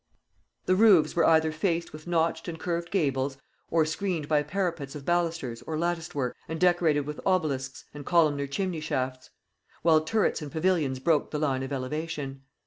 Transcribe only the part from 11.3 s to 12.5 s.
line of elevation.